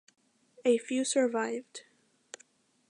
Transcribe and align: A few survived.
A 0.65 0.79
few 0.79 1.05
survived. 1.05 1.81